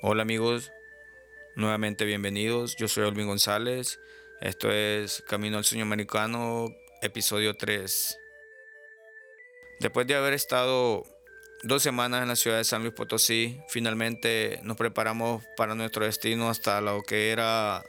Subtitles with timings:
[0.00, 0.70] Hola amigos,
[1.56, 2.76] nuevamente bienvenidos.
[2.76, 3.98] Yo soy Olvin González.
[4.40, 6.68] Esto es Camino al Sueño Americano,
[7.02, 8.16] episodio 3.
[9.80, 11.02] Después de haber estado
[11.64, 16.48] dos semanas en la ciudad de San Luis Potosí, finalmente nos preparamos para nuestro destino
[16.48, 17.82] hasta lo que era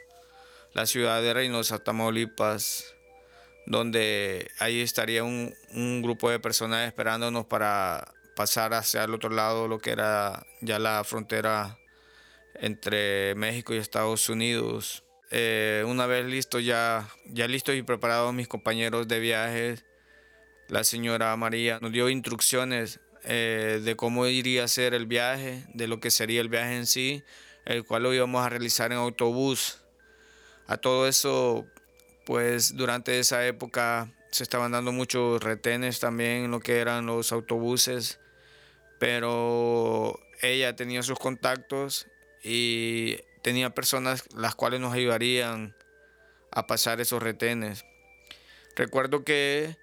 [0.74, 2.96] la ciudad de Reynosa, Tamaulipas,
[3.68, 9.68] donde ahí estaría un, un grupo de personas esperándonos para pasar hacia el otro lado,
[9.68, 11.78] lo que era ya la frontera
[12.56, 15.04] entre México y Estados Unidos.
[15.32, 19.76] Eh, una vez listo ya, ya listos y preparados mis compañeros de viaje,
[20.68, 25.88] la señora María nos dio instrucciones eh, de cómo iría a ser el viaje, de
[25.88, 27.24] lo que sería el viaje en sí,
[27.66, 29.82] el cual lo íbamos a realizar en autobús.
[30.68, 31.66] A todo eso,
[32.26, 37.32] pues durante esa época se estaban dando muchos retenes también en lo que eran los
[37.32, 38.20] autobuses,
[39.00, 42.08] pero ella tenía sus contactos
[42.44, 45.76] y tenía personas las cuales nos ayudarían
[46.52, 47.86] a pasar esos retenes.
[48.76, 49.78] Recuerdo que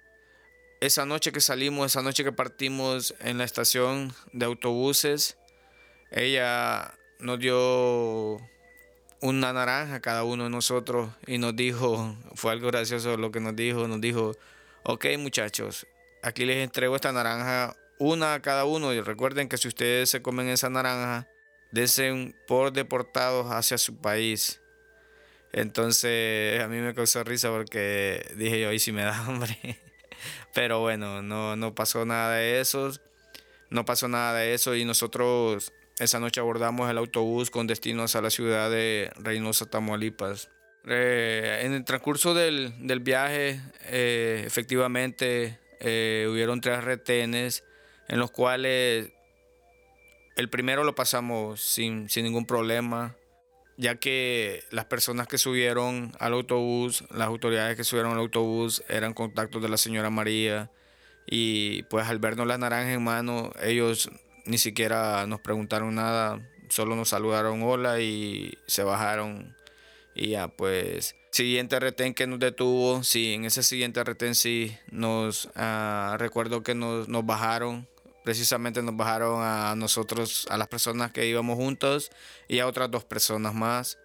[0.81, 5.37] esa noche que salimos, esa noche que partimos en la estación de autobuses,
[6.11, 8.37] ella nos dio
[9.21, 13.39] una naranja a cada uno de nosotros y nos dijo, fue algo gracioso lo que
[13.39, 14.35] nos dijo, nos dijo,
[14.83, 15.87] ok muchachos,
[16.21, 20.21] aquí les entrego esta naranja, una a cada uno y recuerden que si ustedes se
[20.21, 21.27] comen esa naranja,
[21.77, 24.59] desen por deportados hacia su país.
[25.53, 29.79] Entonces a mí me causó risa porque dije yo, ahí si me da hambre.
[30.53, 32.91] Pero bueno, no, no pasó nada de eso.
[33.69, 38.21] No pasó nada de eso y nosotros esa noche abordamos el autobús con destinos a
[38.21, 40.49] la ciudad de Reynosa, Tamaulipas.
[40.87, 47.65] Eh, en el transcurso del, viaje, eh, efectivamente, eh, hubieron tres retenes
[48.07, 49.11] en los cuales
[50.37, 53.15] el primero lo pasamos sin, ningún problema,
[53.75, 59.13] ya que las personas que subieron al autobús, las autoridades que subieron al autobús eran
[59.13, 60.71] contactos de la señora María
[61.25, 64.11] y pues al vernos las naranjas en mano, ellos
[64.45, 69.55] ni siquiera nos preguntaron nada, solo nos saludaron hola y se bajaron
[70.13, 75.49] y ya pues siguiente retén que nos detuvo, sí, en ese siguiente retén sí nos
[75.55, 77.87] ah, recuerdo que nos, nos bajaron
[78.27, 82.11] precisamente nos bajaron a nosotros, a las personas que íbamos juntos
[82.49, 83.99] y a otras dos personas más.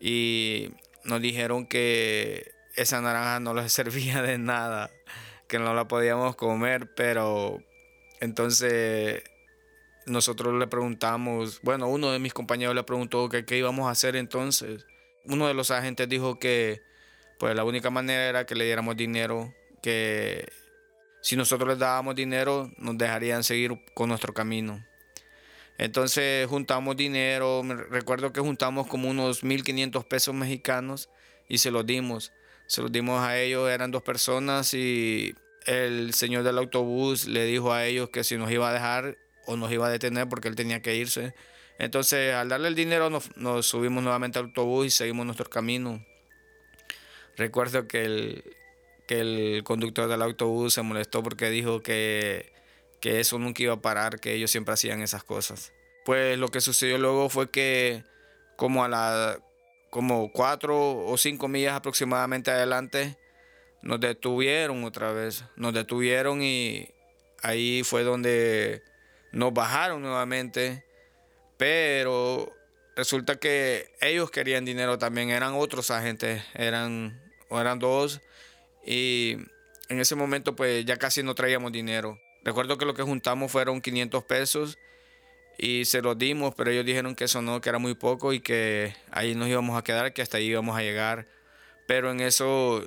[0.00, 0.70] Y
[1.04, 4.90] nos dijeron que esa naranja no les servía de nada,
[5.46, 7.62] que no la podíamos comer, pero
[8.18, 9.22] entonces
[10.06, 14.86] nosotros le preguntamos, bueno, uno de mis compañeros le preguntó qué íbamos a hacer entonces.
[15.26, 16.80] Uno de los agentes dijo que
[17.38, 19.52] pues la única manera era que le diéramos dinero,
[19.82, 20.50] que
[21.24, 24.84] si nosotros les dábamos dinero, nos dejarían seguir con nuestro camino.
[25.78, 31.08] Entonces juntamos dinero, recuerdo que juntamos como unos 1.500 pesos mexicanos
[31.48, 32.30] y se los dimos.
[32.66, 37.72] Se los dimos a ellos, eran dos personas y el señor del autobús le dijo
[37.72, 40.56] a ellos que si nos iba a dejar o nos iba a detener porque él
[40.56, 41.34] tenía que irse.
[41.78, 46.04] Entonces al darle el dinero nos, nos subimos nuevamente al autobús y seguimos nuestro camino.
[47.34, 48.44] Recuerdo que el,
[49.06, 52.52] que el conductor del autobús se molestó porque dijo que,
[53.00, 55.72] que eso nunca iba a parar, que ellos siempre hacían esas cosas.
[56.04, 58.04] Pues lo que sucedió luego fue que
[58.56, 59.38] como a la
[59.90, 63.16] como cuatro o cinco millas aproximadamente adelante
[63.80, 66.88] nos detuvieron otra vez, nos detuvieron y
[67.42, 68.82] ahí fue donde
[69.30, 70.84] nos bajaron nuevamente,
[71.58, 72.52] pero
[72.96, 78.20] resulta que ellos querían dinero también, eran otros agentes, eran eran dos
[78.86, 79.36] y
[79.88, 82.18] en ese momento pues ya casi no traíamos dinero.
[82.42, 84.78] Recuerdo que lo que juntamos fueron 500 pesos
[85.58, 88.40] y se los dimos, pero ellos dijeron que eso no, que era muy poco y
[88.40, 91.26] que ahí nos íbamos a quedar, que hasta ahí íbamos a llegar.
[91.86, 92.86] Pero en eso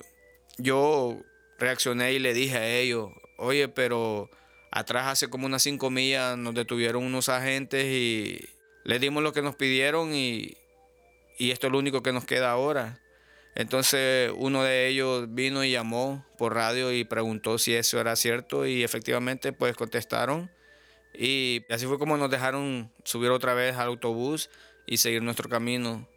[0.58, 1.18] yo
[1.60, 4.30] reaccioné y le dije a ellos, oye, pero
[4.72, 8.48] atrás hace como unas 5 millas nos detuvieron unos agentes y
[8.84, 10.58] les dimos lo que nos pidieron y,
[11.38, 13.00] y esto es lo único que nos queda ahora.
[13.57, 18.68] Entonces uno de ellos vino y llamó por radio y preguntó si eso era cierto
[18.68, 20.51] y efectivamente pues contestaron.
[21.12, 24.51] Y así fue como nos dejaron subir otra vez al autobús
[24.86, 26.07] y seguir nuestro camino.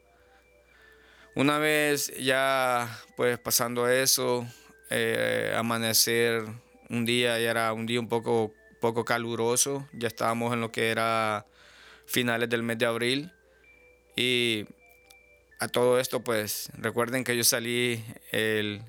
[1.35, 4.47] Una vez ya pues pasando eso,
[4.91, 6.45] eh, amanecer
[6.91, 8.53] un día, ya era un día un poco,
[8.83, 11.47] poco caluroso, ya estábamos en lo que era
[12.05, 13.33] finales del mes de abril
[14.15, 14.67] y
[15.61, 18.03] a todo esto, pues recuerden que yo salí
[18.33, 18.83] el,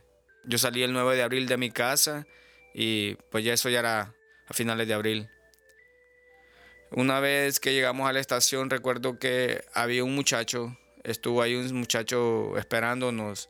[0.46, 2.26] yo salí el 9 de abril de mi casa
[2.74, 4.16] y pues ya eso ya era
[4.48, 5.30] a finales de abril.
[6.92, 11.74] Una vez que llegamos a la estación, recuerdo que había un muchacho, estuvo ahí un
[11.74, 13.50] muchacho esperándonos,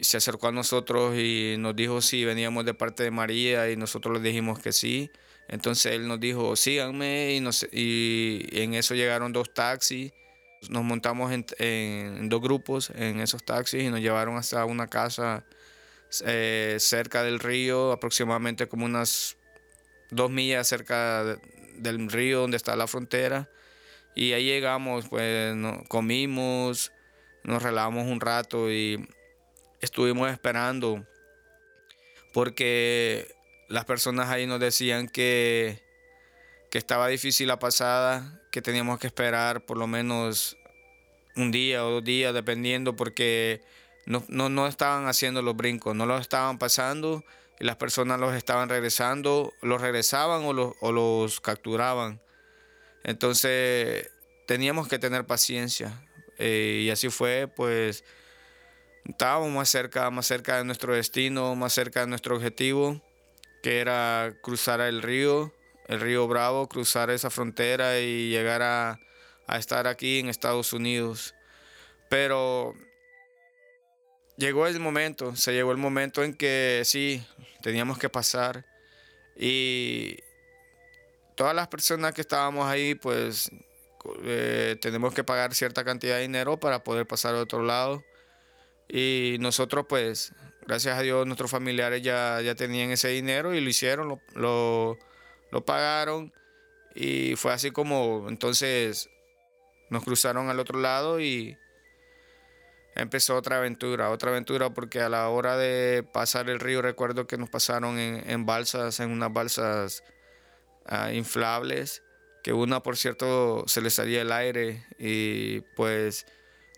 [0.00, 4.14] se acercó a nosotros y nos dijo si veníamos de parte de María y nosotros
[4.14, 5.10] le dijimos que sí.
[5.48, 7.40] Entonces él nos dijo, síganme y,
[7.72, 10.12] y en eso llegaron dos taxis.
[10.68, 15.44] Nos montamos en, dos grupos en esos taxis y nos llevaron hasta una casa
[16.24, 19.36] eh, cerca del río, aproximadamente como unas
[20.10, 21.38] dos millas cerca
[21.76, 23.48] del río donde está la frontera.
[24.14, 25.54] Y ahí llegamos, pues
[25.86, 26.92] comimos,
[27.44, 29.08] nos relajamos un rato y
[29.80, 31.06] estuvimos esperando
[32.32, 33.34] porque
[33.68, 35.82] las personas ahí nos decían que,
[36.70, 40.56] que estaba difícil la pasada, que teníamos que esperar por lo menos
[41.36, 43.62] un día o dos días, dependiendo, porque
[44.06, 47.24] no, no, estaban haciendo los brincos, no los estaban pasando
[47.60, 52.20] y las personas los estaban regresando, los regresaban o los, o los capturaban.
[53.04, 54.10] Entonces
[54.46, 56.02] teníamos que tener paciencia
[56.38, 58.04] eh, y así fue, pues
[59.04, 63.00] estábamos más cerca, más cerca de nuestro destino, más cerca de nuestro objetivo,
[63.62, 65.52] que era cruzar el río,
[65.88, 69.00] el río Bravo, cruzar esa frontera y llegar a,
[69.46, 71.34] a estar aquí en Estados Unidos.
[72.08, 72.74] Pero
[74.36, 77.22] llegó el momento, se llegó el momento en que sí,
[77.62, 78.64] teníamos que pasar
[79.36, 80.18] y
[81.34, 83.50] todas las personas que estábamos ahí, pues
[84.24, 88.02] eh, tenemos que pagar cierta cantidad de dinero para poder pasar al otro lado.
[88.88, 90.32] Y nosotros, pues,
[90.66, 94.98] gracias a Dios, nuestros familiares ya, ya tenían ese dinero y lo hicieron, lo,
[95.50, 96.32] lo pagaron.
[96.94, 99.08] Y fue así como, entonces,
[99.90, 101.56] nos cruzaron al otro lado y
[102.96, 107.38] empezó otra aventura, otra aventura porque a la hora de pasar el río recuerdo que
[107.38, 110.02] nos pasaron en, balsas, en unas balsas
[110.84, 112.02] ah, inflables,
[112.42, 116.26] que una por cierto se le salía el aire y pues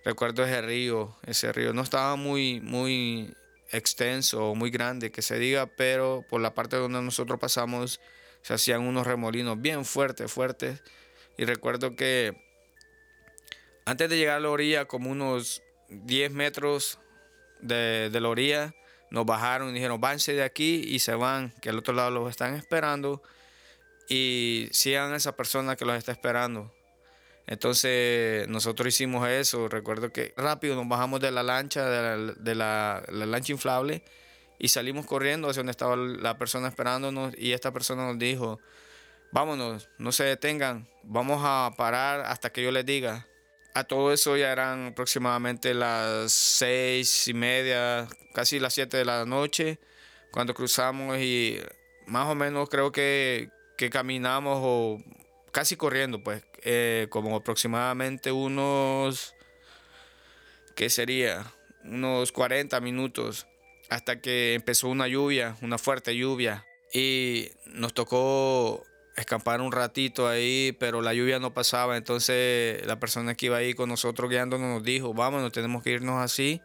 [0.05, 3.35] recuerdo ese río, ese río no estaba muy, muy
[3.73, 8.01] extenso muy grande que se diga, pero por la parte donde nosotros pasamos
[8.43, 10.83] se hacían unos remolinos bien fuertes, fuertes.
[11.37, 12.37] Y recuerdo que
[13.85, 16.99] antes de llegar a la orilla como unos 10 metros
[17.61, 18.75] de, la orilla,
[19.11, 22.31] nos bajaron y dijeron, váyanse de aquí y se van, que al otro lado los
[22.31, 23.23] están esperando.
[24.09, 26.73] Y sigan a esa persona que los está esperando.
[27.47, 33.53] Entonces nosotros hicimos eso, recuerdo que rápido nos bajamos de la lancha, de la, lancha
[33.53, 34.05] inflable
[34.61, 38.61] y salimos corriendo hacia donde estaba la persona esperándonos y esta persona nos dijo,
[39.33, 43.27] vámonos, no se detengan, vamos a parar hasta que yo les diga.
[43.73, 49.25] A todo eso ya eran aproximadamente las seis y media, casi las siete de la
[49.25, 49.79] noche,
[50.31, 51.59] cuando cruzamos y
[52.07, 53.49] más o menos creo que,
[53.91, 55.03] caminamos o
[55.53, 59.35] casi corriendo, pues, eh, como aproximadamente unos,
[60.77, 61.51] ¿qué sería?
[61.83, 63.47] Unos 40 minutos,
[63.91, 68.85] hasta que empezó una lluvia, una fuerte lluvia, y nos tocó
[69.17, 71.97] escapar un ratito ahí, pero la lluvia no pasaba.
[71.97, 76.23] Entonces la persona que iba ahí con nosotros guiándonos nos dijo, vámonos, tenemos que irnos
[76.23, 76.61] así.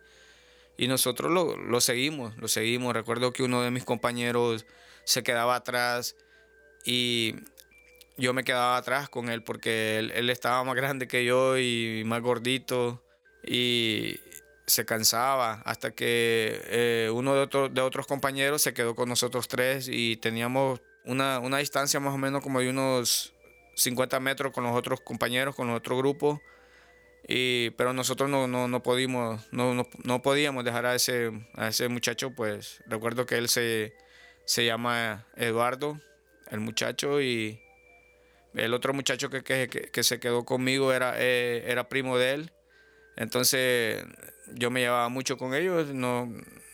[0.77, 2.93] Y nosotros lo, seguimos, lo seguimos.
[2.93, 4.65] Recuerdo que uno de mis compañeros
[5.03, 6.15] se quedaba atrás
[6.83, 7.35] y
[8.17, 12.21] yo me quedaba atrás con él porque él, estaba más grande que yo y más
[12.21, 13.03] gordito
[13.43, 14.19] y
[14.67, 19.87] se cansaba hasta que eh, uno de, de otros compañeros se quedó con nosotros tres
[19.91, 23.33] y teníamos una, una distancia más o menos como de unos
[23.75, 26.39] 50 metros con los otros compañeros, con los otros grupos.
[27.27, 31.89] Y, pero nosotros no, no, no, no, no, no, podíamos dejar a ese, a ese
[31.89, 33.95] muchacho, pues recuerdo que él se,
[34.45, 35.99] se llama Eduardo,
[36.51, 37.59] el muchacho, y
[38.53, 42.51] el otro muchacho que, que, que se quedó conmigo era, eh, era primo de él.
[43.17, 44.05] Entonces
[44.53, 46.31] yo me llevaba mucho con ellos, no,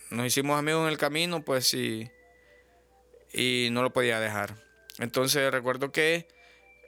[0.10, 2.10] nos hicimos amigos en el camino, pues sí
[3.34, 4.56] y no lo podía dejar.
[5.00, 6.28] Entonces recuerdo que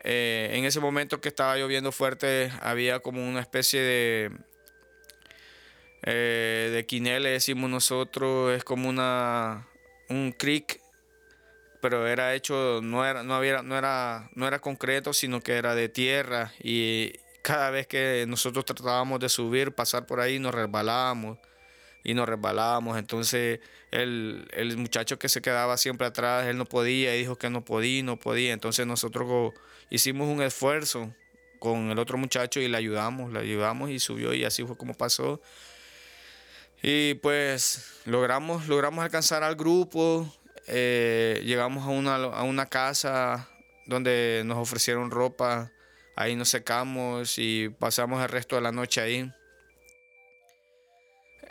[0.04, 4.32] eh, en ese momento que estaba lloviendo fuerte había como una especie de
[6.06, 9.68] eh, de quinel, decimos nosotros, es como una
[10.10, 10.82] un creek,
[11.82, 15.76] pero era hecho no era no había no era no era concreto, sino que era
[15.76, 17.14] de tierra y
[17.44, 21.38] cada vez que nosotros tratábamos de subir, pasar por ahí, nos resbalábamos
[22.02, 22.98] y nos resbalábamos.
[22.98, 23.60] Entonces
[23.92, 24.48] el,
[24.78, 28.18] muchacho que se quedaba siempre atrás, él no podía y dijo que no podía, no
[28.18, 28.54] podía.
[28.54, 29.54] Entonces nosotros
[29.90, 31.14] hicimos un esfuerzo
[31.60, 34.94] con el otro muchacho y le ayudamos, le ayudamos y subió y así fue como
[34.94, 35.42] pasó.
[36.82, 40.34] Y pues logramos, logramos alcanzar al grupo,
[40.68, 43.50] eh, llegamos a una, a una casa
[43.86, 45.73] donde nos ofrecieron ropa.
[46.16, 49.34] Ahí nos secamos y pasamos el resto de la noche ahí.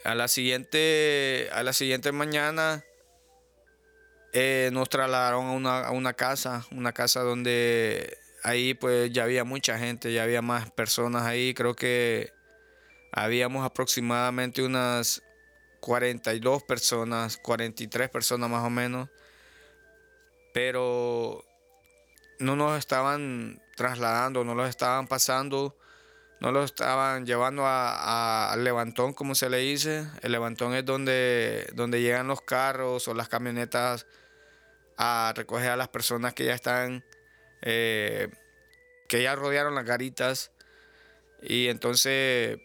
[0.04, 2.84] A la siguiente, a la siguiente mañana
[4.32, 9.44] eh, nos trasladaron a una, a una casa, una casa donde ahí pues ya había
[9.44, 11.54] mucha gente, ya había más personas ahí.
[11.54, 12.32] Creo que
[13.12, 15.22] habíamos aproximadamente unas
[15.80, 19.08] 42 personas, 43 personas más o menos.
[20.54, 21.44] Pero
[22.38, 25.76] no nos estaban trasladando, no los estaban pasando,
[26.38, 30.06] no los estaban llevando al levantón, como se le dice.
[30.22, 34.06] El levantón es donde, donde llegan los carros o las camionetas
[34.96, 37.04] a recoger a las personas que ya están,
[37.62, 38.28] eh,
[39.08, 40.52] que ya rodearon las garitas.
[41.42, 42.58] Y entonces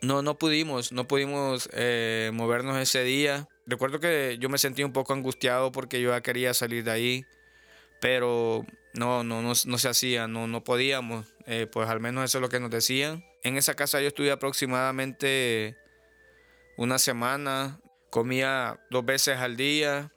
[0.00, 3.48] no, no pudimos, no pudimos eh, movernos ese día.
[3.66, 7.26] Recuerdo que yo me sentí un poco angustiado porque yo ya quería salir de ahí
[8.00, 8.64] pero
[8.94, 12.42] no, no, no, no se hacía, no, no podíamos, eh, pues al menos eso es
[12.42, 13.24] lo que nos decían.
[13.42, 15.76] En esa casa yo estuve aproximadamente
[16.76, 20.12] una semana, comía dos veces al día,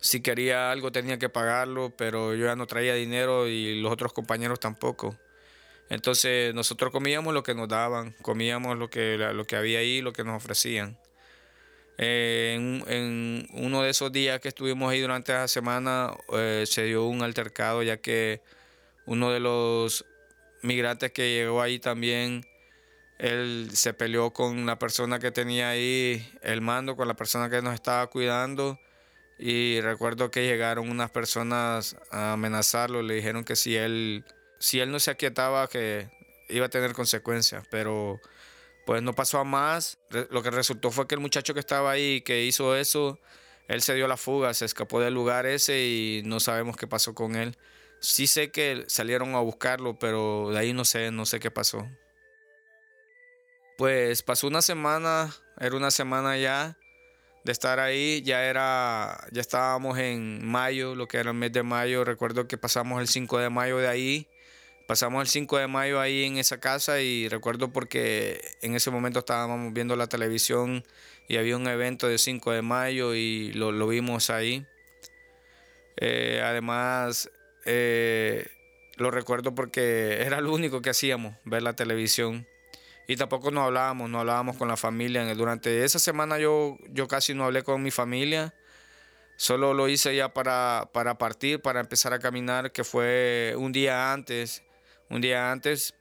[0.00, 4.12] si quería algo tenía que pagarlo, pero yo ya no traía dinero y los otros
[4.12, 5.16] compañeros tampoco.
[5.88, 10.12] Entonces nosotros comíamos lo que nos daban, comíamos lo que, lo que había ahí, lo
[10.12, 10.98] que nos ofrecían.
[11.98, 12.54] Eh,
[12.86, 17.22] en, uno de esos días que estuvimos ahí durante la semana eh, se dio un
[17.22, 18.40] altercado ya que
[19.06, 20.04] uno de los
[20.62, 22.44] migrantes que llegó ahí también,
[23.18, 27.62] él se peleó con la persona que tenía ahí el mando, con la persona que
[27.62, 28.80] nos estaba cuidando.
[29.38, 34.24] Y recuerdo que llegaron unas personas a amenazarlo, le dijeron que si él,
[34.58, 36.08] si él no se aquietaba que
[36.48, 38.20] iba a tener consecuencias, pero
[38.84, 39.98] pues no pasó a más.
[40.30, 43.18] Lo que resultó fue que el muchacho que estaba ahí, que hizo eso,
[43.68, 47.14] él se dio la fuga, se escapó del lugar ese y no sabemos qué pasó
[47.14, 47.56] con él.
[48.00, 51.88] Sí sé que salieron a buscarlo, pero de ahí no sé, no sé qué pasó.
[53.78, 56.76] Pues pasó una semana, era una semana ya
[57.44, 61.62] de estar ahí, ya era, ya estábamos en mayo, lo que era el mes de
[61.62, 64.28] mayo, recuerdo que pasamos el 5 de mayo de ahí
[64.86, 69.20] Pasamos el 5 de mayo ahí en esa casa y recuerdo porque en ese momento
[69.20, 70.84] estábamos viendo la televisión
[71.26, 74.66] y había un evento de 5 de mayo y lo, vimos ahí.
[75.96, 77.30] Eh, además,
[77.64, 78.46] eh,
[78.96, 82.46] lo recuerdo porque era lo único que hacíamos, ver la televisión.
[83.08, 85.34] Y tampoco nos hablábamos, no hablábamos con la familia.
[85.34, 88.52] Durante esa semana yo, yo casi no hablé con mi familia.
[89.36, 94.12] Solo lo hice ya para, para partir, para empezar a caminar, que fue un día
[94.12, 94.62] antes
[95.14, 95.94] un día antes,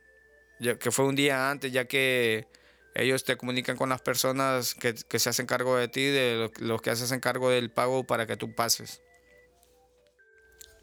[0.80, 2.48] que fue un día antes, ya que
[2.96, 6.96] ellos te comunican con las personas que, se hacen cargo de ti, de los, que
[6.96, 9.04] se hacen cargo del pago para que tú pases.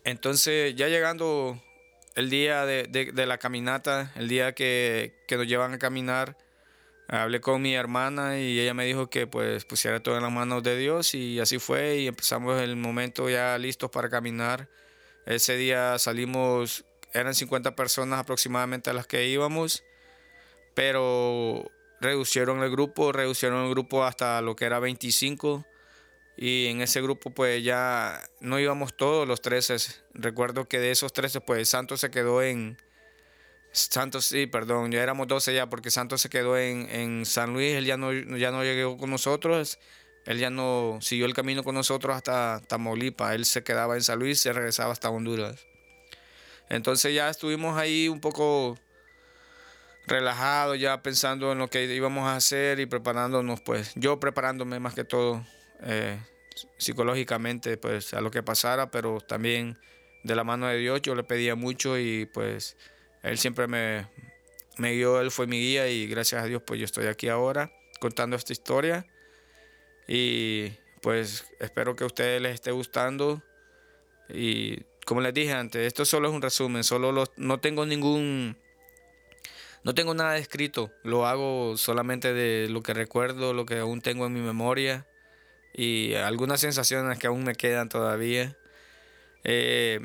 [0.05, 1.61] Entonces, ya llegando
[2.15, 6.39] el día de, la caminata, el día que, nos llevan a caminar,
[7.09, 10.63] hablé con mi hermana y ella me dijo que pues pusiera todo en las manos
[10.63, 14.69] de Dios y así fue y empezamos el momento ya listos para caminar.
[15.27, 19.85] Ese día salimos eran 50 personas aproximadamente a las que íbamos,
[20.75, 25.67] pero reducieron el grupo, reducieron el grupo hasta lo que era 25
[26.37, 29.77] y en ese grupo pues ya no íbamos todos los 13.
[30.15, 32.79] Recuerdo que de esos 13 pues Santos se quedó en...
[33.73, 37.85] Santos, sí, perdón, ya éramos 12 ya porque Santos se quedó en, San Luis, él
[37.85, 39.79] ya no, ya no llegó con nosotros,
[40.27, 44.19] él ya no siguió el camino con nosotros hasta Tamaulipas, él se quedaba en San
[44.19, 45.70] Luis y regresaba hasta Honduras.
[46.71, 48.79] Entonces ya estuvimos ahí un poco
[50.07, 54.95] relajados, ya pensando en lo que íbamos a hacer y preparándonos, pues yo preparándome más
[54.95, 55.45] que todo
[55.83, 56.19] eh,
[56.79, 59.79] psicológicamente, pues a lo que pasara, pero también
[60.25, 62.77] de la mano de Dios yo le pedía mucho y pues
[63.23, 64.07] Él siempre me,
[64.79, 67.73] me guió, Él fue mi guía y gracias a Dios pues yo estoy aquí ahora
[68.01, 69.07] contando esta historia.
[70.07, 70.71] Y
[71.03, 73.43] pues espero que a ustedes les esté gustando
[74.29, 78.57] y como les dije antes, esto solo es un resumen, solo no tengo ningún,
[79.83, 84.27] no tengo nada escrito, lo hago solamente de lo que recuerdo, lo que aún tengo
[84.27, 85.09] en mi memoria
[85.75, 88.57] y algunas sensaciones que aún me quedan todavía.
[89.43, 89.99] Eh,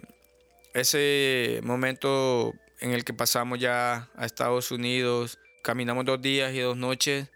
[0.73, 6.77] ese momento en el que pasamos ya a Estados Unidos, caminamos dos días y dos
[6.77, 7.29] noches,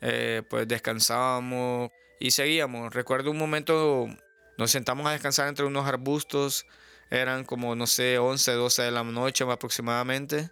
[0.00, 2.94] eh, pues descansábamos y seguíamos.
[2.94, 4.08] Recuerdo un momento,
[4.56, 6.64] nos sentamos a descansar entre unos arbustos
[7.10, 10.50] eran como, no sé, 11, 12 de la noche aproximadamente.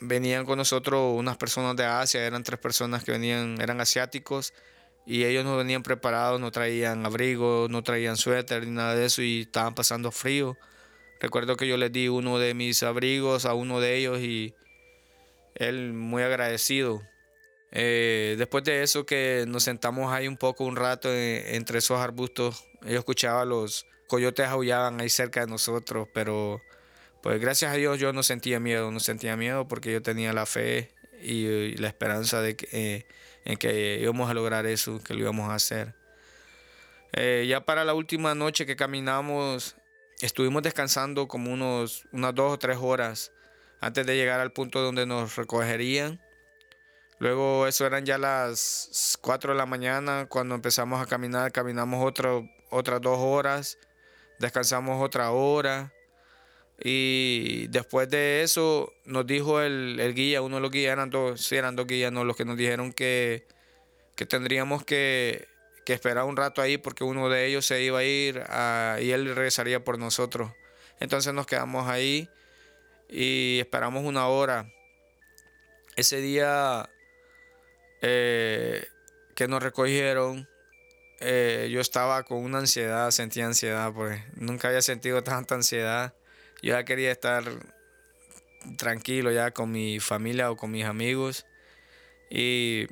[0.00, 4.52] Venían con nosotros unas personas de Asia, eran tres personas que venían, eran asiáticos.
[5.04, 9.22] y ellos no venían preparados, no traían abrigo, no traían suéter ni nada de eso
[9.22, 10.56] y estaban pasando frío.
[11.20, 14.54] Recuerdo que yo les di uno de mis abrigos a uno de ellos y
[15.54, 17.02] él muy agradecido.
[17.70, 22.66] Eh, después de eso que nos sentamos ahí un poco, un rato entre esos arbustos,
[22.82, 26.60] yo escuchaba los coyotes aullaban ahí cerca de nosotros, pero
[27.22, 30.44] pues gracias a Dios yo no sentía miedo, no sentía miedo porque yo tenía la
[30.44, 30.92] fe
[31.22, 33.06] y, la esperanza de que, eh,
[33.46, 35.94] en que íbamos a lograr eso, que lo íbamos a hacer.
[37.14, 39.76] Eh, ya para la última noche que caminamos,
[40.20, 43.32] estuvimos descansando como unos, unas dos o tres horas
[43.80, 46.20] antes de llegar al punto donde nos recogerían.
[47.18, 53.00] Luego eso eran ya las 4 de la mañana cuando empezamos a caminar, caminamos otras
[53.00, 53.78] dos horas,
[54.42, 55.92] descansamos otra hora
[56.82, 61.54] y después de eso nos dijo el, guía, uno de los guías eran dos, sí
[61.54, 63.46] eran dos guías, no, los que nos dijeron que,
[64.16, 65.46] que tendríamos que,
[65.86, 68.42] que, esperar un rato ahí porque uno de ellos se iba a ir
[69.00, 70.50] y él regresaría por nosotros.
[70.98, 72.28] Entonces nos quedamos ahí
[73.08, 74.66] y esperamos una hora.
[75.94, 76.90] Ese día
[78.00, 78.84] eh,
[79.36, 80.48] que nos recogieron,
[81.24, 86.14] eh, yo estaba con una ansiedad, sentía ansiedad, pues nunca había sentido tanta ansiedad.
[86.62, 87.44] Yo ya quería estar
[88.76, 91.46] tranquilo ya con mi familia o con mis amigos.
[92.28, 92.88] Y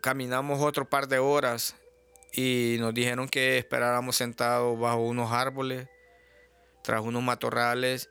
[0.00, 1.76] caminamos otro par de horas
[2.32, 5.86] y nos dijeron que esperáramos sentados bajo unos árboles,
[6.82, 8.10] tras unos matorrales.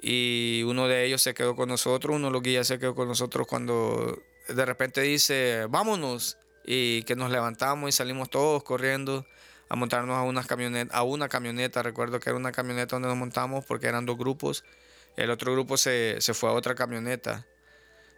[0.00, 3.08] Y uno de ellos se quedó con nosotros, uno de los guías se quedó con
[3.08, 9.26] nosotros cuando de repente dice, vámonos, y que nos levantamos y salimos todos corriendo
[9.68, 13.16] a montarnos a una camioneta, a una camioneta, recuerdo que era una camioneta donde nos
[13.16, 14.64] montamos porque eran dos grupos,
[15.16, 17.46] el otro grupo se, se fue a otra camioneta.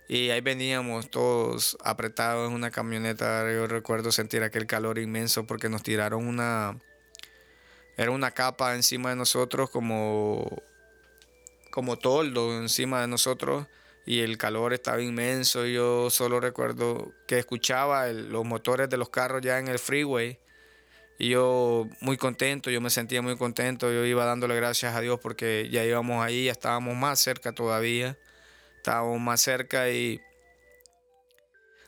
[0.07, 5.71] Y ahí veníamos todos apretados en una camioneta, yo recuerdo sentir aquel calor inmenso porque
[5.71, 6.79] nos tiraron una,
[7.97, 10.63] era una capa encima de nosotros como,
[11.71, 13.67] como toldo encima de nosotros
[14.07, 15.67] y el calor estaba inmenso.
[15.67, 20.39] Yo solo recuerdo que escuchaba los motores de los carros ya en el freeway
[21.19, 25.21] y yo muy contento, yo me sentía muy contento, yo iba dándole gracias a Dios
[25.21, 28.19] porque ya íbamos ahí, ya estábamos más cerca todavía,
[28.77, 30.21] estábamos más cerca y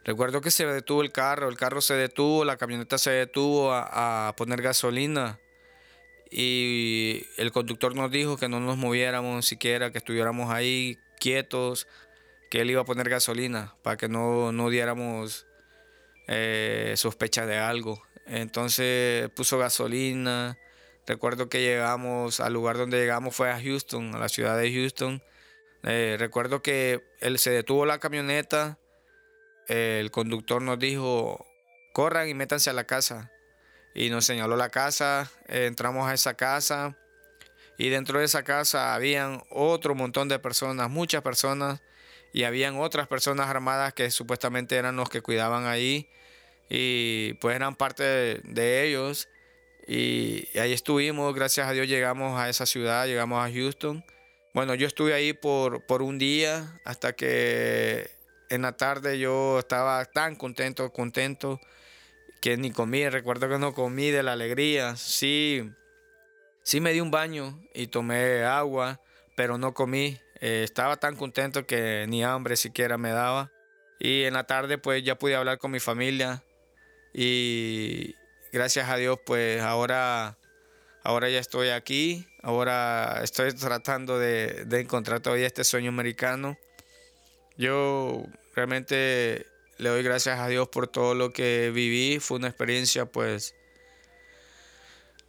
[0.05, 4.29] recuerdo que se detuvo el carro, el carro se detuvo, la camioneta se detuvo a,
[4.29, 5.41] a poner gasolina
[6.31, 11.89] y el conductor nos dijo que no nos moviéramos siquiera, que estuviéramos ahí quietos,
[12.51, 15.47] que él iba a poner gasolina para que no, no diéramos
[16.29, 18.03] eh, sospecha de algo.
[18.27, 20.59] Entonces puso gasolina.
[21.07, 25.23] Recuerdo que llegamos al lugar donde llegamos fue a Houston, a la ciudad de Houston.
[25.85, 28.79] Eh, recuerdo que él se detuvo la camioneta.
[29.69, 31.45] el conductor nos dijo,
[31.93, 33.31] corran y métanse a la casa.
[33.95, 35.31] Y nos señaló la casa.
[35.49, 36.97] entramos a esa casa.
[37.79, 41.81] Y dentro de esa casa habían otro montón de personas, muchas personas
[42.37, 46.07] y habían otras personas armadas que supuestamente eran los que cuidaban ahí
[46.69, 48.05] y pues eran parte
[48.45, 49.31] de, ellos.
[49.89, 54.05] Y, ahí estuvimos, gracias a Dios llegamos a esa ciudad, llegamos a Houston.
[54.53, 58.11] Bueno, yo estuve ahí por, por un día hasta que
[58.51, 61.59] en la tarde yo estaba tan contento, contento,
[62.43, 65.73] que ni comí, recuerdo que no comí de la alegría, sí,
[66.63, 69.01] sí me di un baño y tomé agua,
[69.37, 73.53] pero no comí, eh, estaba tan contento que ni hambre siquiera me daba.
[73.99, 76.45] Y en la tarde pues ya pude hablar con mi familia
[77.15, 78.15] y
[78.53, 80.39] gracias a Dios pues ahora,
[81.03, 86.59] ahora ya estoy aquí, ahora estoy tratando de, de encontrar todavía este sueño americano.
[87.57, 89.47] Yo realmente
[89.79, 93.55] le doy gracias a Dios por todo lo que viví, fue una experiencia pues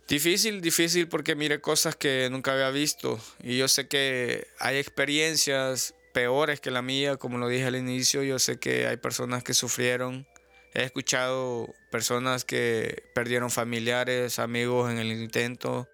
[0.07, 3.19] Difícil, difícil porque mire cosas que nunca había visto.
[3.43, 8.23] Y yo sé que hay experiencias peores que la mía, como lo dije al inicio,
[8.23, 10.25] yo sé que hay personas que sufrieron,
[10.73, 15.89] he escuchado personas que perdieron familiares, amigos en el intento.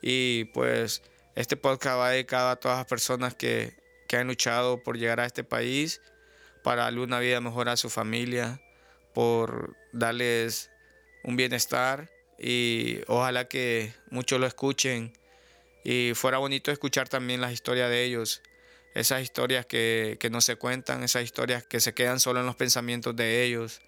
[0.00, 1.02] Y pues
[1.36, 3.76] este podcast va dedicado a todas las personas que,
[4.08, 6.00] que han luchado por llegar a este país
[6.64, 8.60] para darle una vida mejor a su familia,
[9.14, 10.68] por darles
[11.22, 12.10] un bienestar
[12.42, 15.12] y ojalá que muchos lo escuchen.
[15.84, 18.42] Y fuera bonito escuchar también las historias de ellos,
[18.94, 23.14] esas historias que, no se cuentan, esas historias que se quedan solo en los pensamientos
[23.14, 23.80] de ellos.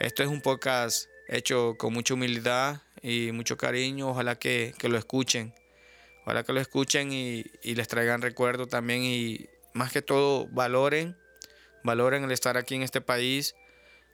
[0.00, 5.54] Esto es un podcast hecho con mucha humildad y mucho cariño, ojalá que, lo escuchen,
[6.22, 11.16] ojalá que lo escuchen y, y les traigan recuerdo también y más que todo valoren,
[11.84, 13.54] valoren el estar aquí en este país,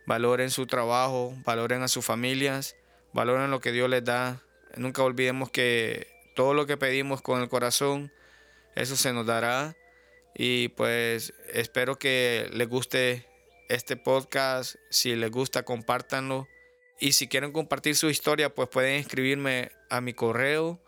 [0.07, 2.77] valoren su trabajo, valoren a sus familias,
[3.13, 4.43] valoren lo que Dios les da.
[4.77, 8.13] Nunca olvidemos que todo lo que pedimos con el corazón,
[8.75, 9.77] eso se nos dará.
[10.35, 13.27] Y pues espero que les guste
[13.69, 14.77] este podcast.
[14.91, 16.49] Si les gusta, compártanlo.
[17.01, 20.81] Y si quieren compartir su historia, pues pueden escribirme a mi correo.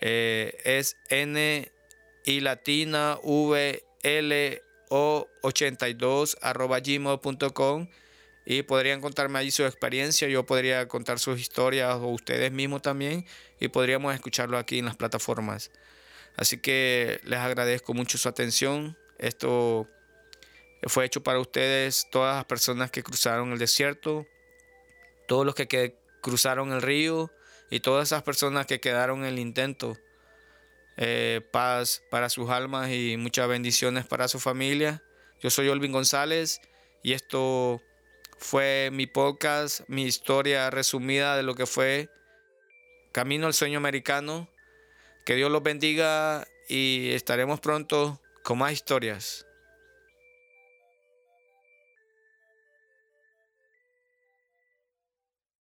[0.00, 1.70] Eh, es n
[2.24, 7.88] y latina v l o 82 arroba gmail.com
[8.52, 13.24] y podrían contarme allí su experiencia, yo podría contar sus historias o ustedes mismos también
[13.60, 15.70] y podríamos escucharlo aquí en las plataformas.
[16.34, 18.98] Así que les agradezco mucho su atención.
[19.18, 19.88] Esto
[20.82, 24.26] fue hecho para ustedes, todas las personas que cruzaron el desierto,
[25.28, 27.30] todos los que, cruzaron el río
[27.70, 29.96] y todas esas personas que quedaron en el intento.
[30.96, 35.04] Eh, paz para sus almas y muchas bendiciones para su familia.
[35.40, 36.60] Yo soy Olvin González
[37.04, 37.80] y esto
[38.40, 42.08] fue mi podcast, mi historia resumida de lo que fue
[43.12, 44.48] Camino al Sueño Americano.
[45.26, 49.46] Que Dios los bendiga y estaremos pronto con más historias.